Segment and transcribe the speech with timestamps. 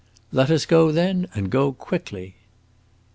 [0.31, 2.33] "Let us go, then, and go quickly!"